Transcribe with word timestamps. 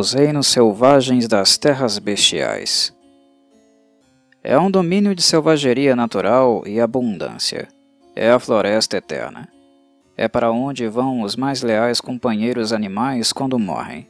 Os 0.00 0.12
reinos 0.12 0.46
selvagens 0.46 1.26
das 1.26 1.58
terras 1.58 1.98
bestiais. 1.98 2.94
É 4.44 4.56
um 4.56 4.70
domínio 4.70 5.12
de 5.12 5.20
selvageria 5.20 5.96
natural 5.96 6.62
e 6.64 6.80
abundância. 6.80 7.66
É 8.14 8.30
a 8.30 8.38
floresta 8.38 8.96
eterna. 8.98 9.48
É 10.16 10.28
para 10.28 10.52
onde 10.52 10.86
vão 10.86 11.22
os 11.22 11.34
mais 11.34 11.62
leais 11.62 12.00
companheiros 12.00 12.72
animais 12.72 13.32
quando 13.32 13.58
morrem. 13.58 14.06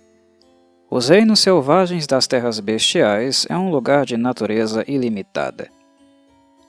Os 0.91 1.09
reinos 1.09 1.41
selvagens 1.41 2.07
das 2.07 2.27
terras 2.27 2.61
bestiais 2.61 3.47
é 3.49 3.57
um 3.57 3.71
lugar 3.71 4.05
de 4.05 4.19
natureza 4.19 4.85
ilimitada. 4.87 5.71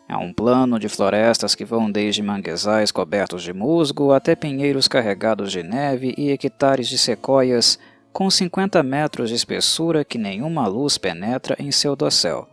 É 0.08 0.16
um 0.16 0.32
plano 0.32 0.80
de 0.80 0.88
florestas 0.88 1.56
que 1.56 1.66
vão 1.66 1.92
desde 1.92 2.24
manguezais 2.24 2.90
cobertos 2.90 3.44
de 3.44 3.52
musgo 3.52 4.14
até 4.14 4.34
pinheiros 4.34 4.88
carregados 4.88 5.52
de 5.52 5.62
neve 5.62 6.16
e 6.18 6.32
hectares 6.32 6.88
de 6.88 6.98
sequoias 6.98 7.78
com 8.20 8.30
50 8.30 8.84
metros 8.84 9.30
de 9.30 9.36
espessura 9.36 10.04
que 10.04 10.18
nenhuma 10.18 10.68
luz 10.68 10.98
penetra 10.98 11.56
em 11.58 11.72
seu 11.72 11.96
dossel. 11.96 12.50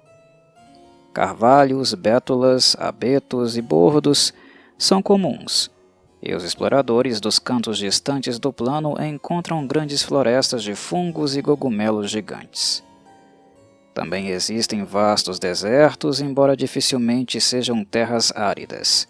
Carvalhos, 1.12 1.92
bétulas, 1.92 2.76
abetos 2.78 3.56
e 3.56 3.62
bordos 3.62 4.32
são 4.78 5.02
comuns, 5.02 5.68
e 6.22 6.32
os 6.36 6.44
exploradores 6.44 7.20
dos 7.20 7.40
cantos 7.40 7.78
distantes 7.78 8.38
do 8.38 8.52
plano 8.52 8.94
encontram 9.04 9.66
grandes 9.66 10.04
florestas 10.04 10.62
de 10.62 10.76
fungos 10.76 11.36
e 11.36 11.42
cogumelos 11.42 12.12
gigantes. 12.12 12.80
Também 13.92 14.28
existem 14.28 14.84
vastos 14.84 15.40
desertos, 15.40 16.20
embora 16.20 16.56
dificilmente 16.56 17.40
sejam 17.40 17.84
terras 17.84 18.32
áridas. 18.36 19.08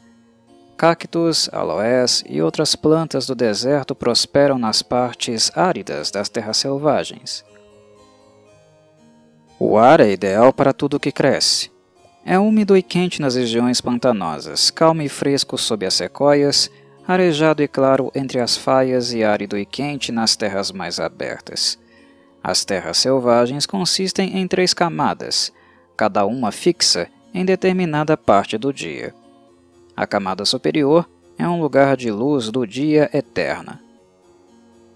Cactos, 0.77 1.49
aloés 1.53 2.23
e 2.29 2.43
outras 2.43 2.77
plantas 2.77 3.27
do 3.27 3.35
deserto 3.35 3.95
prosperam 3.95 4.59
nas 4.59 4.83
partes 4.83 5.51
áridas 5.57 6.11
das 6.11 6.29
terras 6.29 6.59
selvagens. 6.59 7.43
O 9.59 9.79
ar 9.79 10.01
é 10.01 10.11
ideal 10.11 10.53
para 10.53 10.75
tudo 10.75 11.01
que 11.01 11.11
cresce. 11.11 11.71
É 12.27 12.39
úmido 12.39 12.77
e 12.77 12.83
quente 12.83 13.23
nas 13.23 13.37
regiões 13.37 13.81
pantanosas, 13.81 14.71
calmo 14.71 15.01
e 15.01 15.09
fresco 15.09 15.57
sob 15.57 15.87
as 15.87 15.95
sequoias, 15.95 16.71
arejado 17.09 17.63
e 17.63 17.69
claro 17.69 18.13
entre 18.15 18.39
as 18.39 18.55
faias 18.55 19.15
e 19.15 19.25
árido 19.25 19.57
e 19.57 19.65
quente 19.65 20.13
nas 20.13 20.37
terras 20.37 20.71
mais 20.71 21.01
abertas. 21.01 21.79
As 22.43 22.67
terras 22.67 22.99
selvagens 22.99 23.65
consistem 23.65 24.37
em 24.37 24.47
três 24.47 24.75
camadas, 24.75 25.51
cada 25.97 26.27
uma 26.27 26.53
fixa 26.53 27.09
em 27.33 27.47
determinada 27.47 28.15
parte 28.15 28.59
do 28.59 28.75
dia. 28.75 29.15
A 29.97 30.07
camada 30.07 30.45
superior 30.45 31.09
é 31.39 31.49
um 31.49 31.61
lugar 31.61 31.97
de 31.97 32.11
luz 32.11 32.51
do 32.51 32.67
dia 32.67 33.09
eterna. 33.15 33.81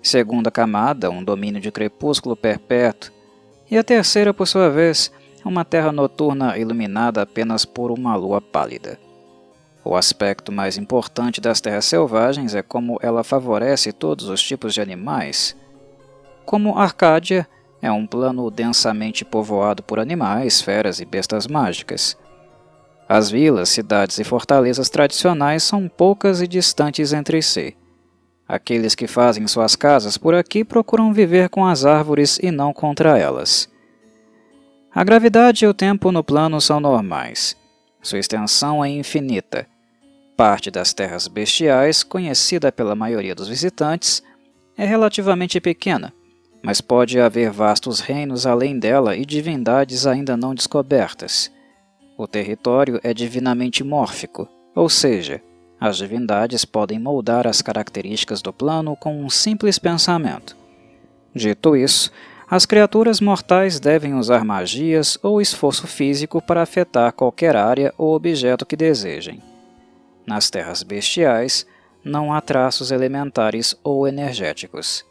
Segunda 0.03 0.51
camada, 0.51 1.11
um 1.11 1.25
domínio 1.25 1.61
de 1.61 1.70
crepúsculo 1.70 2.37
perpétuo. 2.37 3.12
E 3.71 3.78
a 3.78 3.84
terceira, 3.84 4.34
por 4.34 4.47
sua 4.47 4.69
vez, 4.69 5.11
uma 5.45 5.65
terra 5.65 5.91
noturna 5.91 6.59
iluminada 6.59 7.23
apenas 7.23 7.65
por 7.65 7.91
uma 7.91 8.15
lua 8.15 8.41
pálida. 8.41 8.98
O 9.83 9.97
aspecto 9.97 10.53
mais 10.53 10.77
importante 10.77 11.41
das 11.41 11.61
terras 11.61 11.87
selvagens 11.87 12.55
é 12.55 12.62
como 12.62 12.98
ela 13.01 13.25
favorece 13.25 13.93
todos 13.93 14.28
os 14.28 14.43
tipos 14.43 14.75
de 14.75 14.83
animais. 14.83 15.56
Como 16.45 16.78
Arcádia, 16.78 17.48
é 17.81 17.91
um 17.91 18.06
plano 18.06 18.51
densamente 18.51 19.25
povoado 19.25 19.83
por 19.83 19.98
animais, 19.98 20.61
feras 20.61 21.01
e 21.01 21.06
bestas 21.06 21.47
mágicas. 21.47 22.19
As 23.12 23.28
vilas, 23.28 23.70
cidades 23.70 24.20
e 24.20 24.22
fortalezas 24.22 24.89
tradicionais 24.89 25.64
são 25.64 25.89
poucas 25.89 26.41
e 26.41 26.47
distantes 26.47 27.12
entre 27.12 27.42
si. 27.42 27.77
Aqueles 28.47 28.94
que 28.94 29.09
fazem 29.09 29.48
suas 29.48 29.75
casas 29.75 30.16
por 30.16 30.32
aqui 30.32 30.62
procuram 30.62 31.12
viver 31.12 31.49
com 31.49 31.66
as 31.66 31.84
árvores 31.84 32.38
e 32.41 32.53
não 32.53 32.72
contra 32.72 33.19
elas. 33.19 33.69
A 34.94 35.03
gravidade 35.03 35.65
e 35.65 35.66
o 35.69 35.75
tempo 35.75 36.12
no 36.12 36.22
plano 36.22 36.60
são 36.60 36.78
normais. 36.78 37.56
Sua 38.00 38.20
extensão 38.20 38.84
é 38.84 38.88
infinita. 38.88 39.66
Parte 40.37 40.70
das 40.70 40.94
terras 40.94 41.26
bestiais, 41.26 42.04
conhecida 42.04 42.70
pela 42.70 42.94
maioria 42.94 43.34
dos 43.34 43.49
visitantes, 43.49 44.22
é 44.78 44.87
relativamente 44.87 45.60
pequena, 45.60 46.12
mas 46.62 46.81
pode 46.81 47.19
haver 47.19 47.50
vastos 47.50 47.99
reinos 47.99 48.47
além 48.47 48.78
dela 48.78 49.16
e 49.16 49.26
divindades 49.26 50.06
ainda 50.06 50.37
não 50.37 50.54
descobertas. 50.54 51.50
O 52.20 52.28
território 52.28 53.00
é 53.03 53.14
divinamente 53.14 53.82
mórfico, 53.82 54.47
ou 54.75 54.91
seja, 54.91 55.41
as 55.81 55.97
divindades 55.97 56.66
podem 56.66 56.98
moldar 56.98 57.47
as 57.47 57.62
características 57.62 58.42
do 58.42 58.53
plano 58.53 58.94
com 58.94 59.25
um 59.25 59.31
simples 59.31 59.78
pensamento. 59.78 60.54
Dito 61.34 61.75
isso, 61.75 62.12
as 62.47 62.66
criaturas 62.66 63.22
mortais 63.22 63.81
devem 63.81 64.12
usar 64.12 64.44
magias 64.44 65.19
ou 65.22 65.41
esforço 65.41 65.86
físico 65.86 66.42
para 66.42 66.60
afetar 66.60 67.14
qualquer 67.14 67.56
área 67.56 67.91
ou 67.97 68.14
objeto 68.14 68.66
que 68.66 68.76
desejem. 68.76 69.42
Nas 70.26 70.50
terras 70.50 70.82
bestiais, 70.82 71.66
não 72.04 72.34
há 72.34 72.42
traços 72.42 72.91
elementares 72.91 73.75
ou 73.82 74.06
energéticos. 74.06 75.06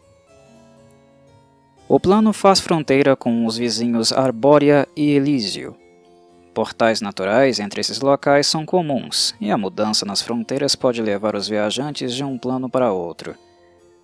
O 1.87 1.99
plano 1.99 2.31
faz 2.33 2.59
fronteira 2.59 3.15
com 3.15 3.47
os 3.47 3.57
vizinhos 3.57 4.13
Arbórea 4.13 4.87
e 4.95 5.09
Elísio, 5.09 5.75
Portais 6.59 6.99
naturais 6.99 7.57
entre 7.57 7.79
esses 7.79 8.01
locais 8.01 8.45
são 8.45 8.65
comuns, 8.65 9.33
e 9.39 9.49
a 9.49 9.57
mudança 9.57 10.05
nas 10.05 10.21
fronteiras 10.21 10.75
pode 10.75 11.01
levar 11.01 11.33
os 11.33 11.47
viajantes 11.47 12.13
de 12.13 12.21
um 12.21 12.37
plano 12.37 12.69
para 12.69 12.91
outro. 12.91 13.33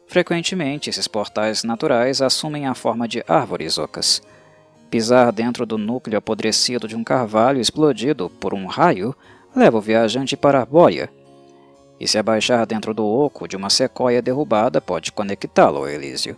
Frequentemente, 0.07 0.89
esses 0.89 1.05
portais 1.05 1.65
naturais 1.65 2.21
assumem 2.21 2.65
a 2.65 2.73
forma 2.73 3.09
de 3.09 3.21
árvores 3.27 3.77
ocas. 3.77 4.21
Pisar 4.89 5.33
dentro 5.33 5.65
do 5.65 5.77
núcleo 5.77 6.17
apodrecido 6.17 6.87
de 6.87 6.95
um 6.95 7.03
carvalho 7.03 7.59
explodido 7.59 8.29
por 8.29 8.53
um 8.53 8.67
raio 8.67 9.13
leva 9.53 9.77
o 9.77 9.81
viajante 9.81 10.37
para 10.37 10.61
a 10.61 10.65
boia, 10.65 11.11
e 11.99 12.07
se 12.07 12.17
abaixar 12.17 12.65
dentro 12.65 12.93
do 12.93 13.05
oco 13.05 13.49
de 13.49 13.57
uma 13.57 13.69
sequoia 13.69 14.21
derrubada 14.21 14.79
pode 14.79 15.11
conectá-lo 15.11 15.79
ao 15.79 15.89
Elísio. 15.89 16.37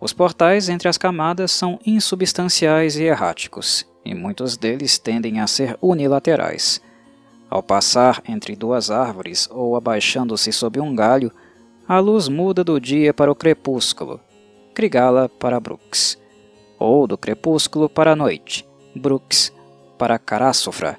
Os 0.00 0.12
portais 0.12 0.68
entre 0.68 0.88
as 0.88 0.96
camadas 0.96 1.50
são 1.50 1.80
insubstanciais 1.84 2.94
e 2.94 3.02
erráticos, 3.02 3.84
e 4.04 4.14
muitos 4.14 4.56
deles 4.56 4.98
tendem 4.98 5.40
a 5.40 5.46
ser 5.46 5.78
unilaterais. 5.80 6.80
Ao 7.48 7.62
passar 7.62 8.22
entre 8.28 8.56
duas 8.56 8.90
árvores 8.90 9.48
ou 9.50 9.76
abaixando-se 9.76 10.52
sob 10.52 10.80
um 10.80 10.94
galho, 10.94 11.32
a 11.86 11.98
luz 11.98 12.28
muda 12.28 12.64
do 12.64 12.80
dia 12.80 13.14
para 13.14 13.30
o 13.30 13.34
crepúsculo, 13.34 14.20
Krigala 14.74 15.28
para 15.28 15.60
Brooks, 15.60 16.18
ou 16.78 17.06
do 17.06 17.16
crepúsculo 17.16 17.88
para 17.88 18.12
a 18.12 18.16
noite, 18.16 18.66
Brooks 18.94 19.52
para 19.96 20.18
Karasofra. 20.18 20.98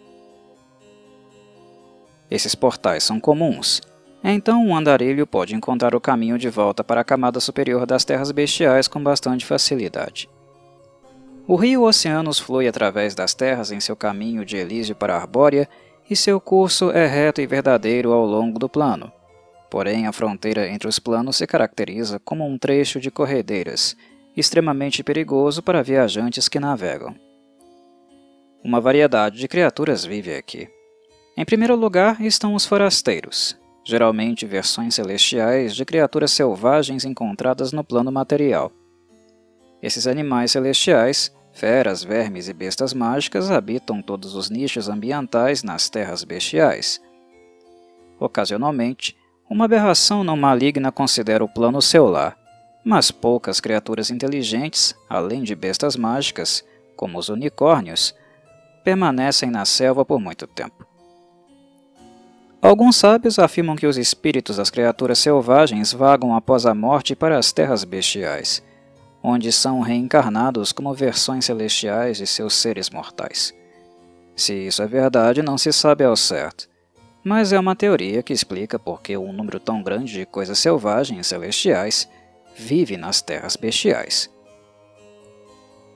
Esses 2.29 2.55
portais 2.55 3.03
são 3.03 3.19
comuns, 3.19 3.81
então 4.23 4.65
um 4.65 4.75
andarilho 4.75 5.27
pode 5.27 5.53
encontrar 5.53 5.93
o 5.93 6.01
caminho 6.01 6.37
de 6.37 6.49
volta 6.49 6.83
para 6.83 7.01
a 7.01 7.03
camada 7.03 7.39
superior 7.39 7.85
das 7.85 8.05
terras 8.05 8.31
bestiais 8.31 8.87
com 8.87 9.01
bastante 9.03 9.45
facilidade. 9.45 10.29
O 11.47 11.55
rio 11.55 11.83
Oceanos 11.83 12.39
flui 12.39 12.67
através 12.67 13.13
das 13.13 13.35
terras 13.35 13.71
em 13.71 13.79
seu 13.79 13.95
caminho 13.95 14.43
de 14.43 14.57
Elísio 14.57 14.95
para 14.95 15.15
Arbórea 15.15 15.69
e 16.09 16.15
seu 16.15 16.41
curso 16.41 16.89
é 16.89 17.05
reto 17.05 17.39
e 17.39 17.45
verdadeiro 17.45 18.11
ao 18.11 18.25
longo 18.25 18.57
do 18.57 18.67
plano. 18.67 19.11
Porém, 19.69 20.07
a 20.07 20.11
fronteira 20.11 20.67
entre 20.67 20.87
os 20.87 20.97
planos 20.97 21.37
se 21.37 21.45
caracteriza 21.45 22.19
como 22.19 22.47
um 22.47 22.57
trecho 22.57 22.99
de 22.99 23.11
corredeiras, 23.11 23.95
extremamente 24.35 25.03
perigoso 25.03 25.61
para 25.61 25.83
viajantes 25.83 26.49
que 26.49 26.59
navegam. 26.59 27.15
Uma 28.63 28.81
variedade 28.81 29.37
de 29.37 29.47
criaturas 29.47 30.03
vive 30.03 30.35
aqui. 30.35 30.67
Em 31.37 31.45
primeiro 31.45 31.75
lugar 31.75 32.21
estão 32.21 32.55
os 32.55 32.65
forasteiros, 32.65 33.55
geralmente 33.85 34.47
versões 34.47 34.95
celestiais 34.95 35.75
de 35.75 35.85
criaturas 35.85 36.31
selvagens 36.31 37.05
encontradas 37.05 37.71
no 37.71 37.83
plano 37.83 38.11
material. 38.11 38.71
Esses 39.85 40.07
animais 40.07 40.49
celestiais, 40.49 41.31
feras, 41.53 42.03
vermes 42.03 42.49
e 42.49 42.53
bestas 42.53 42.91
mágicas, 42.91 43.51
habitam 43.51 44.01
todos 44.01 44.33
os 44.33 44.49
nichos 44.49 44.89
ambientais 44.89 45.61
nas 45.61 45.89
terras 45.89 46.23
bestiais. 46.23 46.99
Ocasionalmente, 48.19 49.15
uma 49.47 49.65
aberração 49.65 50.23
não 50.23 50.35
maligna 50.35 50.91
considera 50.91 51.43
o 51.43 51.47
plano 51.47 51.83
seu 51.83 52.07
lar, 52.07 52.35
mas 52.83 53.11
poucas 53.11 53.59
criaturas 53.59 54.09
inteligentes, 54.09 54.95
além 55.07 55.43
de 55.43 55.53
bestas 55.53 55.95
mágicas, 55.95 56.65
como 56.95 57.19
os 57.19 57.29
unicórnios, 57.29 58.15
permanecem 58.83 59.51
na 59.51 59.65
selva 59.65 60.03
por 60.03 60.19
muito 60.19 60.47
tempo. 60.47 60.83
Alguns 62.59 62.95
sábios 62.95 63.37
afirmam 63.37 63.75
que 63.75 63.85
os 63.85 63.99
espíritos 63.99 64.57
das 64.57 64.71
criaturas 64.71 65.19
selvagens 65.19 65.93
vagam 65.93 66.35
após 66.35 66.65
a 66.65 66.73
morte 66.73 67.15
para 67.15 67.37
as 67.37 67.51
terras 67.53 67.83
bestiais 67.83 68.63
onde 69.25 69.51
são 69.51 69.81
reencarnados 69.81 70.71
como 70.71 70.93
versões 70.93 71.45
celestiais 71.45 72.17
de 72.17 72.27
seus 72.27 72.53
seres 72.53 72.91
mortais. 72.91 73.51
Se 74.35 74.53
isso 74.53 74.83
é 74.83 74.87
verdade, 74.87 75.41
não 75.41 75.57
se 75.57 75.73
sabe 75.73 76.03
ao 76.03 76.15
certo, 76.15 76.69
mas 77.23 77.51
é 77.51 77.59
uma 77.59 77.75
teoria 77.75 78.21
que 78.21 78.31
explica 78.31 78.77
por 78.77 79.01
que 79.01 79.17
um 79.17 79.33
número 79.33 79.59
tão 79.59 79.81
grande 79.81 80.13
de 80.13 80.25
coisas 80.27 80.59
selvagens 80.59 81.25
celestiais 81.25 82.07
vive 82.55 82.97
nas 82.97 83.19
terras 83.19 83.55
bestiais. 83.55 84.29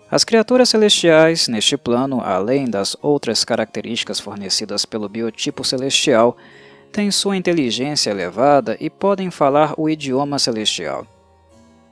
As 0.10 0.24
criaturas 0.24 0.70
celestiais, 0.70 1.48
neste 1.48 1.78
plano, 1.78 2.22
além 2.22 2.66
das 2.66 2.98
outras 3.00 3.46
características 3.46 4.20
fornecidas 4.20 4.86
pelo 4.86 5.08
biotipo 5.08 5.64
celestial, 5.64 6.36
têm 6.92 7.12
sua 7.12 7.38
inteligência 7.38 8.10
elevada 8.10 8.76
e 8.80 8.90
podem 8.90 9.30
falar 9.30 9.76
o 9.78 9.88
idioma 9.88 10.40
celestial. 10.40 11.06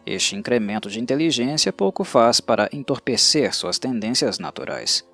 Este 0.09 0.37
incremento 0.37 0.89
de 0.89 1.01
inteligência 1.01 1.73
pouco 1.73 2.05
faz 2.05 2.39
para 2.39 2.69
entorpecer 2.71 3.53
suas 3.53 3.77
tendências 3.77 4.39
naturais. 4.39 5.05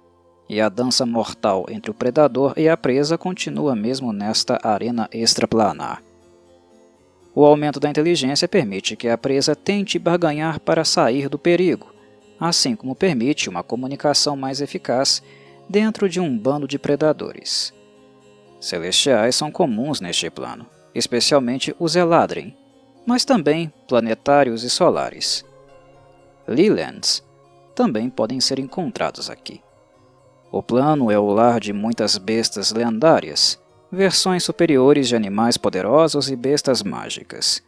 E 0.47 0.61
a 0.61 0.69
dança 0.69 1.03
mortal 1.03 1.65
entre 1.67 1.89
o 1.89 1.95
predador 1.95 2.53
e 2.55 2.69
a 2.69 2.77
presa 2.77 3.17
continua 3.17 3.75
mesmo 3.75 4.13
nesta 4.13 4.59
arena 4.61 5.09
extraplanar. 5.11 6.03
O 7.33 7.43
aumento 7.43 7.79
da 7.79 7.89
inteligência 7.89 8.47
permite 8.47 8.95
que 8.95 9.07
a 9.07 9.17
presa 9.17 9.55
tente 9.55 9.97
barganhar 9.97 10.59
para 10.59 10.85
sair 10.85 11.27
do 11.27 11.39
perigo, 11.39 11.91
assim 12.39 12.75
como 12.75 12.93
permite 12.93 13.49
uma 13.49 13.63
comunicação 13.63 14.35
mais 14.35 14.61
eficaz 14.61 15.23
dentro 15.67 16.07
de 16.07 16.19
um 16.19 16.37
bando 16.37 16.67
de 16.67 16.77
predadores. 16.77 17.73
Celestiais 18.59 19.35
são 19.35 19.51
comuns 19.51 19.99
neste 19.99 20.29
plano, 20.29 20.67
especialmente 20.93 21.75
os 21.79 21.95
Eladrin, 21.95 22.55
mas 23.05 23.25
também 23.25 23.71
planetários 23.87 24.63
e 24.63 24.69
solares. 24.69 25.45
Lelands 26.47 27.23
também 27.75 28.09
podem 28.09 28.39
ser 28.39 28.59
encontrados 28.59 29.29
aqui. 29.29 29.61
O 30.51 30.61
plano 30.61 31.09
é 31.09 31.17
o 31.17 31.27
lar 31.27 31.59
de 31.59 31.73
muitas 31.73 32.17
bestas 32.17 32.71
lendárias, 32.71 33.59
versões 33.91 34.43
superiores 34.43 35.07
de 35.07 35.15
animais 35.15 35.57
poderosos 35.57 36.29
e 36.29 36.35
bestas 36.35 36.83
mágicas. 36.83 37.63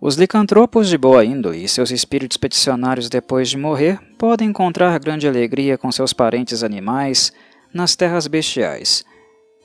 Os 0.00 0.14
licantropos 0.14 0.88
de 0.88 0.96
boa 0.96 1.24
índole 1.24 1.62
e 1.62 1.68
seus 1.68 1.90
espíritos 1.90 2.36
peticionários 2.36 3.08
depois 3.08 3.48
de 3.48 3.56
morrer 3.56 4.00
podem 4.16 4.50
encontrar 4.50 4.98
grande 5.00 5.26
alegria 5.26 5.76
com 5.76 5.90
seus 5.90 6.12
parentes 6.12 6.62
animais 6.62 7.32
nas 7.74 7.96
terras 7.96 8.26
bestiais, 8.26 9.04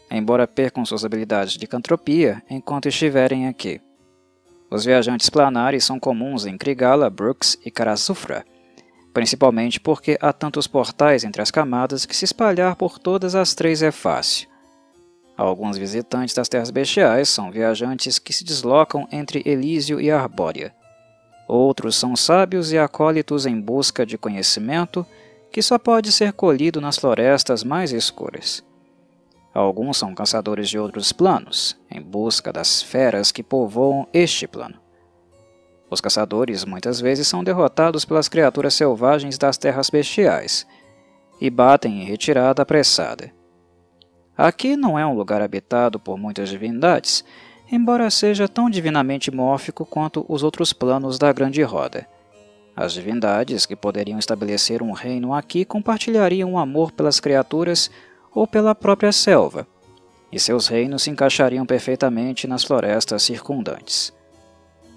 embora 0.10 0.48
percam 0.48 0.86
suas 0.86 1.06
habilidades 1.06 1.54
de 1.54 1.60
licantropia 1.60 2.42
enquanto 2.50 2.88
estiverem 2.88 3.48
aqui. 3.48 3.80
Os 4.74 4.86
viajantes 4.86 5.30
planares 5.30 5.84
são 5.84 6.00
comuns 6.00 6.48
em 6.48 6.58
Krigala, 6.58 7.08
Brooks 7.08 7.60
e 7.64 7.70
Karasufra, 7.70 8.44
principalmente 9.14 9.80
porque 9.80 10.18
há 10.20 10.34
tantos 10.34 10.66
portais 10.66 11.24
entre 11.24 11.44
as 11.44 11.52
camadas 11.52 12.08
que 12.08 12.16
se 12.16 12.26
espalhar 12.26 12.76
por 12.76 12.98
todas 12.98 13.36
as 13.36 13.54
três 13.54 13.84
é 13.84 13.92
fácil. 13.92 14.50
Alguns 15.38 15.78
visitantes 15.78 16.34
das 16.34 16.50
terras 16.50 16.72
bestiais 16.72 17.30
são 17.30 17.52
viajantes 17.52 18.18
que 18.18 18.34
se 18.34 18.44
deslocam 18.44 19.08
entre 19.12 19.44
Elísio 19.46 20.02
e 20.02 20.10
Arbórea. 20.10 20.74
Outros 21.48 21.96
são 21.96 22.16
sábios 22.16 22.72
e 22.72 22.78
acólitos 22.80 23.46
em 23.46 23.62
busca 23.62 24.04
de 24.04 24.18
conhecimento 24.18 25.06
que 25.52 25.62
só 25.62 25.78
pode 25.78 26.12
ser 26.12 26.34
colhido 26.34 26.82
nas 26.82 26.98
florestas 26.98 27.64
mais 27.64 27.92
escuras. 27.92 28.64
Alguns 29.54 29.98
são 29.98 30.16
caçadores 30.16 30.68
de 30.68 30.80
outros 30.80 31.12
planos, 31.12 31.78
em 31.90 32.02
busca 32.02 32.52
das 32.52 32.82
feras 32.82 33.32
que 33.32 33.44
povoam 33.44 34.08
este 34.12 34.48
plano. 34.48 34.80
Os 35.90 36.02
caçadores 36.02 36.66
muitas 36.66 37.00
vezes 37.00 37.28
são 37.28 37.44
derrotados 37.44 38.04
pelas 38.04 38.28
criaturas 38.28 38.74
selvagens 38.74 39.38
das 39.38 39.58
terras 39.58 39.92
bestiais 39.92 40.66
e 41.40 41.52
batem 41.52 42.02
em 42.02 42.06
retirada 42.06 42.64
apressada. 42.64 43.32
Aqui 44.36 44.76
não 44.76 44.98
é 44.98 45.06
um 45.06 45.14
lugar 45.14 45.40
habitado 45.40 46.00
por 46.00 46.18
muitas 46.18 46.50
divindades, 46.50 47.24
embora 47.72 48.10
seja 48.10 48.48
tão 48.48 48.72
divinamente 48.72 49.30
mórfico 49.30 49.86
quanto 49.86 50.26
os 50.28 50.42
outros 50.42 50.74
planos 50.74 51.20
da 51.20 51.32
Grande 51.32 51.62
Roda. 51.62 52.08
As 52.76 52.94
divindades 52.94 53.68
que 53.68 53.76
poderiam 53.76 54.18
estabelecer 54.18 54.82
um 54.82 54.94
reino 54.94 55.32
aqui 55.32 55.64
compartilhariam 55.64 56.50
o 56.50 56.54
um 56.54 56.58
amor 56.58 56.92
pelas 56.92 57.20
criaturas 57.20 57.92
ou 58.34 58.48
pela 58.48 58.74
própria 58.74 59.12
selva, 59.12 59.68
e 60.32 60.40
seus 60.40 60.68
reinos 60.68 61.04
se 61.04 61.10
encaixariam 61.10 61.66
perfeitamente 61.66 62.48
nas 62.48 62.64
florestas 62.64 63.24
circundantes. 63.24 64.12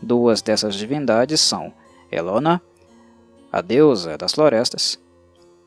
Duas 0.00 0.40
dessas 0.40 0.74
divindades 0.74 1.40
são 1.40 1.72
Elona, 2.10 2.62
a 3.52 3.60
deusa 3.60 4.16
das 4.16 4.32
florestas, 4.32 4.98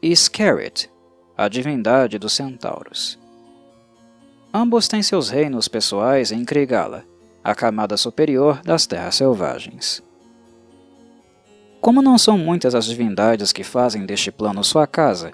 e 0.01 0.11
Skerrit, 0.11 0.89
a 1.37 1.47
divindade 1.47 2.17
dos 2.17 2.33
centauros. 2.33 3.19
Ambos 4.53 4.87
têm 4.87 5.03
seus 5.03 5.29
reinos 5.29 5.67
pessoais 5.67 6.31
em 6.31 6.43
Krigala, 6.43 7.05
a 7.43 7.53
camada 7.53 7.95
superior 7.95 8.61
das 8.63 8.87
terras 8.87 9.15
selvagens. 9.15 10.03
Como 11.79 12.01
não 12.01 12.17
são 12.17 12.37
muitas 12.37 12.75
as 12.75 12.85
divindades 12.85 13.53
que 13.53 13.63
fazem 13.63 14.05
deste 14.05 14.31
plano 14.31 14.63
sua 14.63 14.85
casa, 14.85 15.31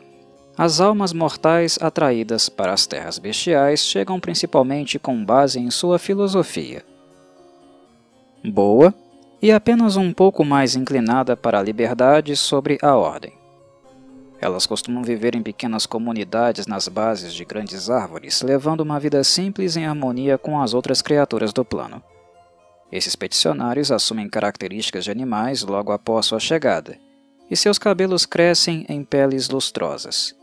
as 0.57 0.79
almas 0.79 1.11
mortais 1.11 1.77
atraídas 1.81 2.47
para 2.47 2.71
as 2.71 2.87
terras 2.87 3.19
bestiais 3.19 3.81
chegam 3.81 4.19
principalmente 4.19 4.97
com 4.97 5.23
base 5.23 5.59
em 5.59 5.69
sua 5.69 5.99
filosofia. 5.99 6.83
Boa 8.43 8.93
e 9.41 9.51
apenas 9.51 9.97
um 9.97 10.13
pouco 10.13 10.45
mais 10.45 10.75
inclinada 10.75 11.35
para 11.35 11.59
a 11.59 11.61
liberdade 11.61 12.35
sobre 12.35 12.77
a 12.81 12.95
ordem. 12.95 13.33
Elas 14.39 14.65
costumam 14.65 15.03
viver 15.03 15.35
em 15.35 15.41
pequenas 15.41 15.85
comunidades 15.85 16.67
nas 16.67 16.87
bases 16.87 17.33
de 17.33 17.43
grandes 17.43 17.89
árvores, 17.89 18.41
levando 18.41 18.81
uma 18.81 18.99
vida 18.99 19.23
simples 19.23 19.75
em 19.75 19.85
harmonia 19.85 20.37
com 20.37 20.61
as 20.61 20.73
outras 20.73 21.01
criaturas 21.01 21.51
do 21.51 21.65
plano. 21.65 22.01
Esses 22.91 23.15
peticionários 23.15 23.91
assumem 23.91 24.29
características 24.29 25.03
de 25.03 25.11
animais 25.11 25.63
logo 25.63 25.91
após 25.91 26.27
sua 26.27 26.39
chegada, 26.39 26.97
e 27.49 27.57
seus 27.57 27.77
cabelos 27.77 28.25
crescem 28.25 28.85
em 28.87 29.03
peles 29.03 29.49
lustrosas. 29.49 30.35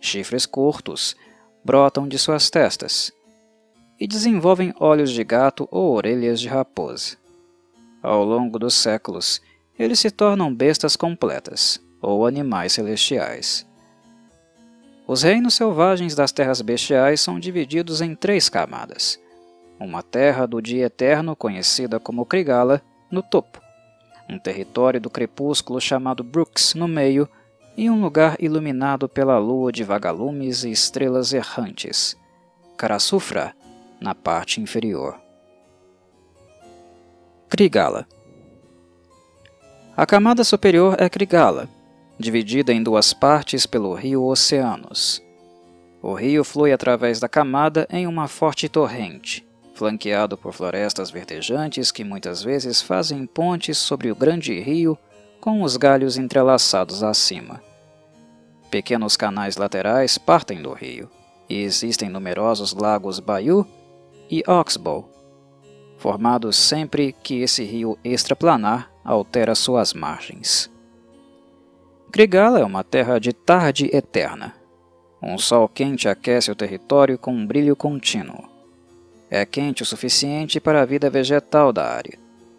Chifres 0.00 0.46
curtos 0.46 1.14
brotam 1.62 2.08
de 2.08 2.18
suas 2.18 2.48
testas 2.48 3.12
e 3.98 4.06
desenvolvem 4.06 4.72
olhos 4.80 5.10
de 5.10 5.22
gato 5.22 5.68
ou 5.70 5.94
orelhas 5.94 6.40
de 6.40 6.48
raposa. 6.48 7.18
Ao 8.02 8.24
longo 8.24 8.58
dos 8.58 8.74
séculos, 8.74 9.42
eles 9.78 10.00
se 10.00 10.10
tornam 10.10 10.54
bestas 10.54 10.96
completas 10.96 11.80
ou 12.00 12.26
animais 12.26 12.72
celestiais. 12.72 13.66
Os 15.06 15.22
reinos 15.22 15.54
selvagens 15.54 16.14
das 16.14 16.32
terras 16.32 16.62
bestiais 16.62 17.20
são 17.20 17.38
divididos 17.38 18.00
em 18.00 18.14
três 18.14 18.48
camadas. 18.48 19.20
Uma 19.78 20.02
terra 20.02 20.46
do 20.46 20.62
dia 20.62 20.86
eterno, 20.86 21.36
conhecida 21.36 22.00
como 22.00 22.24
Krigala, 22.24 22.80
no 23.10 23.22
topo. 23.22 23.60
Um 24.28 24.38
território 24.38 25.00
do 25.00 25.10
crepúsculo 25.10 25.80
chamado 25.80 26.22
Brooks, 26.22 26.74
no 26.74 26.86
meio, 26.86 27.28
e 27.80 27.88
um 27.88 27.98
lugar 27.98 28.36
iluminado 28.38 29.08
pela 29.08 29.38
lua 29.38 29.72
de 29.72 29.82
vagalumes 29.82 30.64
e 30.64 30.70
estrelas 30.70 31.32
errantes, 31.32 32.14
Karasufra, 32.76 33.54
na 33.98 34.14
parte 34.14 34.60
inferior. 34.60 35.18
Krigala 37.48 38.06
A 39.96 40.04
camada 40.04 40.44
superior 40.44 40.94
é 40.98 41.08
Krigala, 41.08 41.70
dividida 42.18 42.70
em 42.70 42.82
duas 42.82 43.14
partes 43.14 43.64
pelo 43.64 43.94
rio 43.94 44.24
Oceanos. 44.24 45.22
O 46.02 46.12
rio 46.12 46.44
flui 46.44 46.74
através 46.74 47.18
da 47.18 47.30
camada 47.30 47.86
em 47.88 48.06
uma 48.06 48.28
forte 48.28 48.68
torrente, 48.68 49.42
flanqueado 49.72 50.36
por 50.36 50.52
florestas 50.52 51.10
verdejantes 51.10 51.90
que 51.90 52.04
muitas 52.04 52.42
vezes 52.42 52.82
fazem 52.82 53.24
pontes 53.24 53.78
sobre 53.78 54.12
o 54.12 54.14
grande 54.14 54.60
rio 54.60 54.98
com 55.40 55.62
os 55.62 55.78
galhos 55.78 56.18
entrelaçados 56.18 57.02
acima. 57.02 57.69
Pequenos 58.70 59.16
canais 59.16 59.56
laterais 59.56 60.16
partem 60.16 60.62
do 60.62 60.72
rio, 60.72 61.10
e 61.48 61.60
existem 61.62 62.08
numerosos 62.08 62.72
lagos 62.72 63.18
Bayou 63.18 63.66
e 64.30 64.44
Oxbow, 64.46 65.10
formados 65.98 66.54
sempre 66.54 67.12
que 67.12 67.42
esse 67.42 67.64
rio 67.64 67.98
extraplanar 68.04 68.88
altera 69.04 69.56
suas 69.56 69.92
margens. 69.92 70.70
Grigala 72.12 72.60
é 72.60 72.64
uma 72.64 72.84
terra 72.84 73.18
de 73.18 73.32
tarde 73.32 73.90
eterna. 73.92 74.54
Um 75.20 75.36
sol 75.36 75.68
quente 75.68 76.08
aquece 76.08 76.50
o 76.50 76.54
território 76.54 77.18
com 77.18 77.32
um 77.32 77.44
brilho 77.44 77.74
contínuo. 77.74 78.48
É 79.28 79.44
quente 79.44 79.82
o 79.82 79.86
suficiente 79.86 80.60
para 80.60 80.80
a 80.80 80.84
vida 80.84 81.10
vegetal 81.10 81.72
da 81.72 81.86
área, 81.86 82.18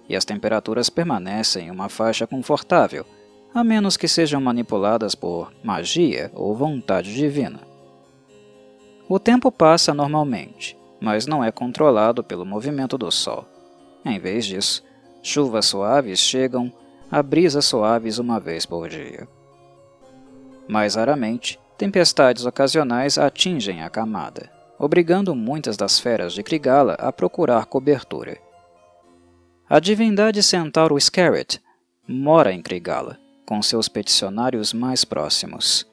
e 0.10 0.16
as 0.16 0.26
temperaturas 0.26 0.90
permanecem 0.90 1.68
em 1.68 1.72
uma 1.72 1.88
faixa 1.88 2.28
confortável 2.28 3.06
a 3.54 3.64
menos 3.64 3.98
que 3.98 4.08
sejam 4.08 4.40
manipuladas 4.40 5.14
por 5.14 5.52
magia 5.64 6.32
ou 6.34 6.56
vontade 6.56 7.14
divina. 7.14 7.60
O 9.10 9.20
tempo 9.20 9.52
passa 9.52 9.94
normalmente, 9.94 10.78
mas 11.00 11.28
não 11.28 11.44
é 11.44 11.52
controlado 11.52 12.24
pelo 12.24 12.46
movimento 12.46 12.98
do 12.98 13.12
Sol. 13.12 13.46
Em 14.06 14.20
vez 14.20 14.46
disso, 14.46 14.84
chuvas 15.22 15.66
suaves 15.66 16.20
chegam 16.20 16.72
a 17.12 17.22
brisas 17.22 17.66
suaves 17.66 18.20
uma 18.20 18.40
vez 18.40 18.66
por 18.66 18.88
dia. 18.88 19.28
Mais 20.68 20.96
raramente, 20.96 21.60
tempestades 21.78 22.46
ocasionais 22.46 23.18
atingem 23.18 23.84
a 23.84 23.90
camada, 23.90 24.50
obrigando 24.80 25.36
muitas 25.36 25.76
das 25.76 26.00
feras 26.00 26.34
de 26.34 26.42
Krigala 26.42 26.94
a 26.94 27.12
procurar 27.12 27.66
cobertura. 27.66 28.38
A 29.70 29.80
divindade 29.80 30.42
centauro 30.42 30.98
Skerrit 30.98 31.62
mora 32.08 32.54
em 32.54 32.62
Krigala, 32.62 33.20
com 33.52 33.62
seus 33.62 33.90
peticionários 33.90 34.72
mais 34.72 35.04
próximos. 35.04 35.86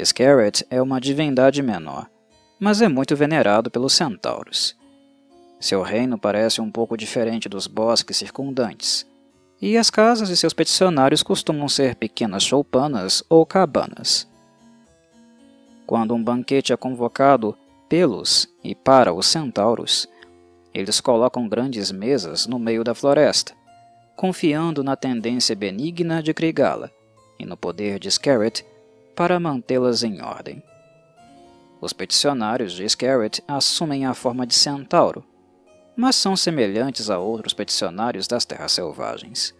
Scarret 0.00 0.64
é 0.70 0.80
uma 0.80 1.00
divindade 1.00 1.60
menor, 1.60 2.08
mas 2.56 2.80
é 2.80 2.86
muito 2.86 3.16
venerado 3.16 3.68
pelos 3.68 3.94
centauros. 3.94 4.76
Seu 5.58 5.82
reino 5.82 6.16
parece 6.16 6.60
um 6.60 6.70
pouco 6.70 6.96
diferente 6.96 7.48
dos 7.48 7.66
bosques 7.66 8.16
circundantes, 8.16 9.04
e 9.60 9.76
as 9.76 9.90
casas 9.90 10.28
de 10.28 10.36
seus 10.36 10.52
peticionários 10.52 11.20
costumam 11.20 11.68
ser 11.68 11.96
pequenas 11.96 12.44
choupanas 12.44 13.24
ou 13.28 13.44
cabanas. 13.44 14.28
Quando 15.84 16.14
um 16.14 16.22
banquete 16.22 16.72
é 16.72 16.76
convocado 16.76 17.58
pelos 17.88 18.48
e 18.62 18.76
para 18.76 19.12
os 19.12 19.26
centauros, 19.26 20.06
eles 20.72 21.00
colocam 21.00 21.48
grandes 21.48 21.90
mesas 21.90 22.46
no 22.46 22.56
meio 22.56 22.84
da 22.84 22.94
floresta, 22.94 23.52
confiando 24.18 24.82
na 24.82 24.96
tendência 24.96 25.54
benigna 25.54 26.20
de 26.20 26.34
Krigala 26.34 26.90
e 27.38 27.46
no 27.46 27.56
poder 27.56 28.00
de 28.00 28.10
Scarret 28.10 28.66
para 29.14 29.38
mantê-las 29.38 30.02
em 30.02 30.20
ordem. 30.20 30.60
Os 31.80 31.92
peticionários 31.92 32.72
de 32.72 32.88
Scarret 32.88 33.40
assumem 33.46 34.06
a 34.06 34.14
forma 34.14 34.44
de 34.44 34.56
centauro, 34.56 35.24
mas 35.96 36.16
são 36.16 36.36
semelhantes 36.36 37.08
a 37.08 37.20
outros 37.20 37.54
peticionários 37.54 38.26
das 38.26 38.44
terras 38.44 38.72
selvagens. 38.72 39.54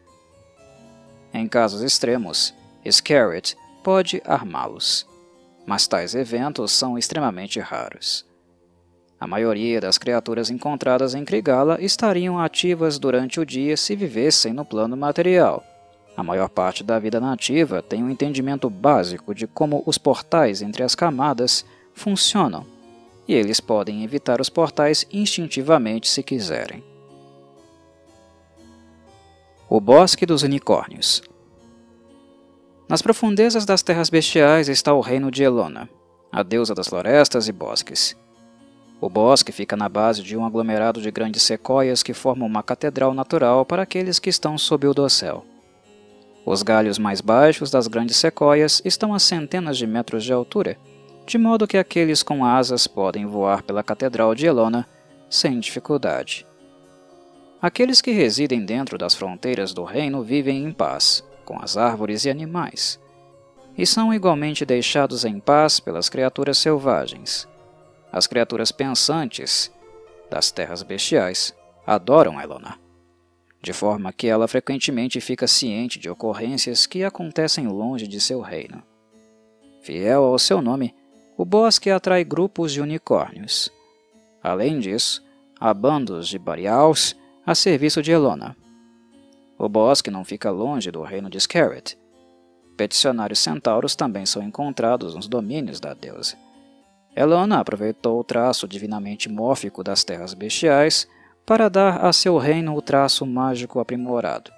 Em 1.32 1.46
casos 1.46 1.80
extremos, 1.80 2.52
Scarret 2.84 3.56
pode 3.84 4.20
armá-los, 4.24 5.06
mas 5.64 5.86
tais 5.86 6.16
eventos 6.16 6.72
são 6.72 6.98
extremamente 6.98 7.60
raros. 7.60 8.27
A 9.20 9.26
maioria 9.26 9.80
das 9.80 9.98
criaturas 9.98 10.50
encontradas 10.50 11.14
em 11.14 11.24
Krigala 11.24 11.78
estariam 11.80 12.38
ativas 12.38 12.98
durante 12.98 13.40
o 13.40 13.46
dia 13.46 13.76
se 13.76 13.96
vivessem 13.96 14.52
no 14.52 14.64
plano 14.64 14.96
material, 14.96 15.64
a 16.18 16.22
maior 16.24 16.48
parte 16.48 16.82
da 16.82 16.98
vida 16.98 17.20
nativa 17.20 17.80
tem 17.80 18.02
um 18.02 18.10
entendimento 18.10 18.68
básico 18.68 19.32
de 19.32 19.46
como 19.46 19.84
os 19.86 19.96
portais 19.96 20.62
entre 20.62 20.82
as 20.82 20.92
camadas 20.92 21.64
funcionam, 21.94 22.66
e 23.28 23.34
eles 23.34 23.60
podem 23.60 24.02
evitar 24.02 24.40
os 24.40 24.48
portais 24.48 25.06
instintivamente 25.12 26.08
se 26.08 26.20
quiserem. 26.24 26.82
O 29.70 29.80
Bosque 29.80 30.26
dos 30.26 30.42
Unicórnios 30.42 31.22
Nas 32.88 33.00
profundezas 33.00 33.64
das 33.64 33.84
terras 33.84 34.10
bestiais 34.10 34.68
está 34.68 34.92
o 34.92 35.00
reino 35.00 35.30
de 35.30 35.44
Elona, 35.44 35.88
a 36.32 36.42
deusa 36.42 36.74
das 36.74 36.88
florestas 36.88 37.46
e 37.46 37.52
bosques. 37.52 38.16
O 39.00 39.08
bosque 39.08 39.52
fica 39.52 39.76
na 39.76 39.88
base 39.88 40.22
de 40.22 40.36
um 40.36 40.44
aglomerado 40.44 41.00
de 41.00 41.10
grandes 41.10 41.42
sequoias 41.42 42.02
que 42.02 42.12
formam 42.12 42.48
uma 42.48 42.62
catedral 42.62 43.14
natural 43.14 43.64
para 43.64 43.82
aqueles 43.82 44.18
que 44.18 44.28
estão 44.28 44.58
sob 44.58 44.88
o 44.88 44.94
dossel. 44.94 45.44
Os 46.44 46.62
galhos 46.62 46.98
mais 46.98 47.20
baixos 47.20 47.70
das 47.70 47.86
grandes 47.86 48.16
sequoias 48.16 48.82
estão 48.84 49.14
a 49.14 49.18
centenas 49.18 49.78
de 49.78 49.86
metros 49.86 50.24
de 50.24 50.32
altura, 50.32 50.76
de 51.26 51.38
modo 51.38 51.66
que 51.66 51.76
aqueles 51.76 52.22
com 52.22 52.44
asas 52.44 52.86
podem 52.86 53.26
voar 53.26 53.62
pela 53.62 53.82
Catedral 53.82 54.34
de 54.34 54.46
Elona 54.46 54.88
sem 55.28 55.60
dificuldade. 55.60 56.46
Aqueles 57.60 58.00
que 58.00 58.12
residem 58.12 58.64
dentro 58.64 58.96
das 58.96 59.14
fronteiras 59.14 59.74
do 59.74 59.84
reino 59.84 60.22
vivem 60.22 60.64
em 60.64 60.72
paz, 60.72 61.22
com 61.44 61.60
as 61.60 61.76
árvores 61.76 62.24
e 62.24 62.30
animais, 62.30 62.98
e 63.76 63.86
são 63.86 64.12
igualmente 64.12 64.64
deixados 64.64 65.24
em 65.24 65.38
paz 65.38 65.78
pelas 65.78 66.08
criaturas 66.08 66.56
selvagens. 66.58 67.46
As 68.12 68.26
criaturas 68.26 68.72
pensantes 68.72 69.72
das 70.30 70.50
terras 70.50 70.82
bestiais 70.82 71.54
adoram 71.86 72.40
Elona 72.40 72.78
de 73.60 73.72
forma 73.72 74.12
que 74.12 74.26
ela 74.26 74.46
frequentemente 74.46 75.20
fica 75.20 75.46
ciente 75.46 75.98
de 75.98 76.08
ocorrências 76.08 76.86
que 76.86 77.02
acontecem 77.02 77.66
longe 77.66 78.06
de 78.06 78.20
seu 78.20 78.40
reino. 78.40 78.82
Fiel 79.82 80.24
ao 80.24 80.38
seu 80.38 80.62
nome, 80.62 80.94
o 81.36 81.44
bosque 81.44 81.90
atrai 81.90 82.24
grupos 82.24 82.72
de 82.72 82.80
unicórnios. 82.80 83.70
Além 84.42 84.78
disso, 84.78 85.24
há 85.58 85.72
bandos 85.74 86.28
de 86.28 86.38
barials 86.38 87.16
a 87.44 87.54
serviço 87.54 88.02
de 88.02 88.12
Elona. 88.12 88.56
O 89.58 89.68
bosque 89.68 90.10
não 90.10 90.24
fica 90.24 90.50
longe 90.50 90.90
do 90.90 91.02
reino 91.02 91.28
de 91.28 91.40
Scarret. 91.40 91.96
Peticionários 92.76 93.40
centauros 93.40 93.96
também 93.96 94.24
são 94.24 94.42
encontrados 94.42 95.14
nos 95.16 95.26
domínios 95.26 95.80
da 95.80 95.94
deusa. 95.94 96.36
Elona 97.18 97.58
aproveitou 97.58 98.20
o 98.20 98.22
traço 98.22 98.68
divinamente 98.68 99.28
mórfico 99.28 99.82
das 99.82 100.04
terras 100.04 100.34
bestiais 100.34 101.08
para 101.44 101.68
dar 101.68 102.04
a 102.04 102.12
seu 102.12 102.38
reino 102.38 102.76
o 102.76 102.80
traço 102.80 103.26
mágico 103.26 103.80
aprimorado. 103.80 104.52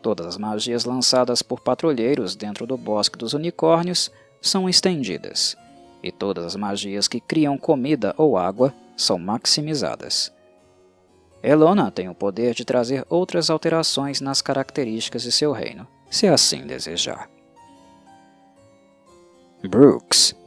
Todas 0.00 0.24
as 0.24 0.38
magias 0.38 0.84
lançadas 0.84 1.42
por 1.42 1.58
patrulheiros 1.58 2.36
dentro 2.36 2.64
do 2.64 2.76
Bosque 2.76 3.18
dos 3.18 3.34
Unicórnios 3.34 4.08
são 4.40 4.68
estendidas, 4.68 5.56
e 6.00 6.12
todas 6.12 6.44
as 6.44 6.54
magias 6.54 7.08
que 7.08 7.18
criam 7.18 7.58
comida 7.58 8.14
ou 8.16 8.38
água 8.38 8.72
são 8.96 9.18
maximizadas. 9.18 10.32
Elona 11.42 11.90
tem 11.90 12.08
o 12.08 12.14
poder 12.14 12.54
de 12.54 12.64
trazer 12.64 13.04
outras 13.10 13.50
alterações 13.50 14.20
nas 14.20 14.40
características 14.40 15.24
de 15.24 15.32
seu 15.32 15.50
reino, 15.50 15.88
se 16.08 16.28
assim 16.28 16.64
desejar. 16.64 17.28
Brooks 19.68 20.45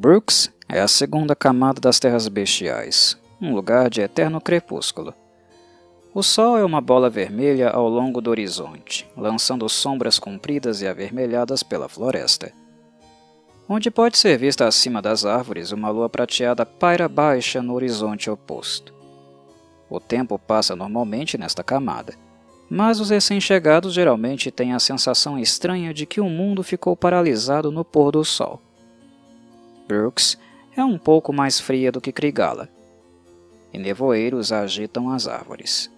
Brooks 0.00 0.48
é 0.68 0.80
a 0.80 0.86
segunda 0.86 1.34
camada 1.34 1.80
das 1.80 1.98
terras 1.98 2.28
bestiais, 2.28 3.18
um 3.42 3.52
lugar 3.52 3.90
de 3.90 4.00
eterno 4.00 4.40
crepúsculo. 4.40 5.12
O 6.14 6.22
sol 6.22 6.56
é 6.56 6.64
uma 6.64 6.80
bola 6.80 7.10
vermelha 7.10 7.70
ao 7.70 7.88
longo 7.88 8.20
do 8.20 8.30
horizonte, 8.30 9.10
lançando 9.16 9.68
sombras 9.68 10.16
compridas 10.16 10.82
e 10.82 10.86
avermelhadas 10.86 11.64
pela 11.64 11.88
floresta. 11.88 12.52
Onde 13.68 13.90
pode 13.90 14.18
ser 14.18 14.38
vista 14.38 14.68
acima 14.68 15.02
das 15.02 15.24
árvores, 15.24 15.72
uma 15.72 15.90
lua 15.90 16.08
prateada 16.08 16.64
paira 16.64 17.08
baixa 17.08 17.60
no 17.60 17.74
horizonte 17.74 18.30
oposto. 18.30 18.94
O 19.90 19.98
tempo 19.98 20.38
passa 20.38 20.76
normalmente 20.76 21.36
nesta 21.36 21.64
camada, 21.64 22.14
mas 22.70 23.00
os 23.00 23.10
recém-chegados 23.10 23.94
geralmente 23.94 24.52
têm 24.52 24.74
a 24.74 24.78
sensação 24.78 25.36
estranha 25.36 25.92
de 25.92 26.06
que 26.06 26.20
o 26.20 26.30
mundo 26.30 26.62
ficou 26.62 26.96
paralisado 26.96 27.72
no 27.72 27.84
pôr 27.84 28.12
do 28.12 28.24
sol. 28.24 28.62
Brooks 29.88 30.38
é 30.76 30.84
um 30.84 30.98
pouco 30.98 31.32
mais 31.32 31.58
fria 31.58 31.90
do 31.90 31.98
que 31.98 32.12
Krigala, 32.12 32.68
e 33.72 33.78
nevoeiros 33.78 34.52
agitam 34.52 35.10
as 35.10 35.26
árvores. 35.26 35.90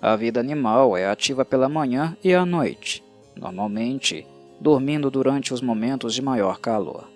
A 0.00 0.14
vida 0.14 0.40
animal 0.40 0.94
é 0.94 1.08
ativa 1.08 1.42
pela 1.42 1.70
manhã 1.70 2.16
e 2.22 2.34
à 2.34 2.44
noite, 2.44 3.02
normalmente 3.34 4.26
dormindo 4.60 5.10
durante 5.10 5.54
os 5.54 5.62
momentos 5.62 6.14
de 6.14 6.20
maior 6.20 6.58
calor. 6.58 7.08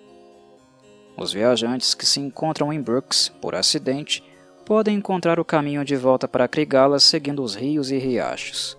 Os 1.15 1.31
viajantes 1.31 1.93
que 1.93 2.05
se 2.05 2.19
encontram 2.19 2.73
em 2.73 2.81
Brooks 2.81 3.29
por 3.39 3.53
acidente 3.53 4.23
podem 4.65 4.97
encontrar 4.97 5.39
o 5.39 5.45
caminho 5.45 5.85
de 5.85 5.95
volta 5.95 6.27
para 6.27 6.47
Krigala 6.47 6.99
seguindo 6.99 7.43
os 7.43 7.53
rios 7.53 7.91
e 7.91 7.99
riachos. 7.99 8.75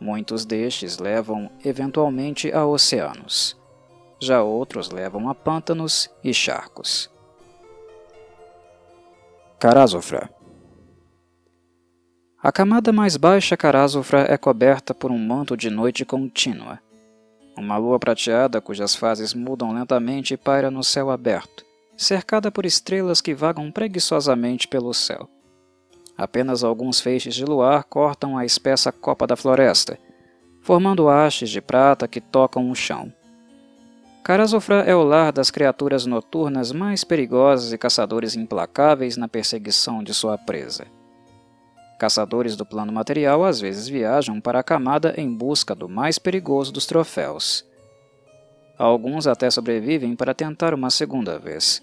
Muitos 0.00 0.44
destes 0.44 0.98
levam 0.98 1.50
eventualmente 1.64 2.52
a 2.52 2.66
oceanos. 2.66 3.57
Já 4.20 4.42
outros 4.42 4.90
levam 4.90 5.28
a 5.28 5.34
pântanos 5.34 6.10
e 6.24 6.34
charcos. 6.34 7.08
Carásofra 9.60 10.28
A 12.42 12.50
camada 12.50 12.92
mais 12.92 13.16
baixa 13.16 13.56
Carásofra 13.56 14.26
é 14.28 14.36
coberta 14.36 14.92
por 14.92 15.12
um 15.12 15.18
manto 15.18 15.56
de 15.56 15.70
noite 15.70 16.04
contínua. 16.04 16.80
Uma 17.56 17.76
lua 17.76 17.98
prateada 17.98 18.60
cujas 18.60 18.96
fases 18.96 19.34
mudam 19.34 19.72
lentamente 19.72 20.36
paira 20.36 20.70
no 20.70 20.82
céu 20.82 21.10
aberto, 21.10 21.64
cercada 21.96 22.50
por 22.50 22.66
estrelas 22.66 23.20
que 23.20 23.34
vagam 23.34 23.70
preguiçosamente 23.70 24.66
pelo 24.66 24.92
céu. 24.92 25.28
Apenas 26.16 26.64
alguns 26.64 27.00
feixes 27.00 27.36
de 27.36 27.44
luar 27.44 27.84
cortam 27.84 28.36
a 28.36 28.44
espessa 28.44 28.90
copa 28.90 29.28
da 29.28 29.36
floresta, 29.36 29.96
formando 30.60 31.08
hastes 31.08 31.50
de 31.50 31.60
prata 31.60 32.08
que 32.08 32.20
tocam 32.20 32.68
o 32.68 32.74
chão. 32.74 33.12
Karazofra 34.22 34.82
é 34.82 34.94
o 34.94 35.02
lar 35.02 35.32
das 35.32 35.50
criaturas 35.50 36.04
noturnas 36.04 36.70
mais 36.70 37.02
perigosas 37.02 37.72
e 37.72 37.78
caçadores 37.78 38.36
implacáveis 38.36 39.16
na 39.16 39.26
perseguição 39.26 40.02
de 40.02 40.12
sua 40.12 40.36
presa. 40.36 40.86
Caçadores 41.98 42.54
do 42.54 42.64
plano 42.64 42.92
material 42.92 43.44
às 43.44 43.58
vezes 43.60 43.88
viajam 43.88 44.40
para 44.40 44.60
a 44.60 44.62
camada 44.62 45.14
em 45.16 45.32
busca 45.32 45.74
do 45.74 45.88
mais 45.88 46.18
perigoso 46.18 46.72
dos 46.72 46.84
troféus. 46.84 47.64
Alguns 48.78 49.26
até 49.26 49.50
sobrevivem 49.50 50.14
para 50.14 50.34
tentar 50.34 50.74
uma 50.74 50.90
segunda 50.90 51.38
vez. 51.38 51.82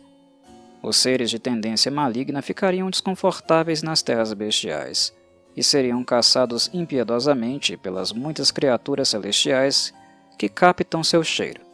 Os 0.83 0.97
seres 0.97 1.31
de 1.31 1.39
tendência 1.39 1.91
maligna 1.91 2.41
ficariam 2.43 2.89
desconfortáveis 2.91 3.81
nas 3.81 4.03
terras 4.03 4.31
bestiais 4.33 5.11
e 5.57 5.63
seriam 5.63 6.03
caçados 6.03 6.69
impiedosamente 6.73 7.75
pelas 7.75 8.11
muitas 8.11 8.51
criaturas 8.51 9.09
celestiais 9.09 9.91
que 10.37 10.47
captam 10.47 11.03
seu 11.03 11.23
cheiro 11.23 11.64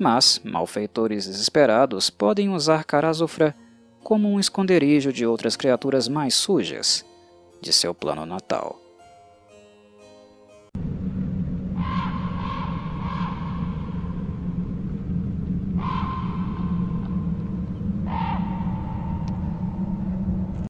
mas 0.00 0.40
malfeitores 0.42 1.26
desesperados 1.26 2.08
podem 2.08 2.48
usar 2.48 2.84
Karazufra 2.84 3.54
como 4.02 4.30
um 4.30 4.40
esconderijo 4.40 5.12
de 5.12 5.26
outras 5.26 5.56
criaturas 5.56 6.08
mais 6.08 6.34
sujas 6.34 7.04
de 7.60 7.70
seu 7.70 7.94
plano 7.94 8.24
natal. 8.24 8.79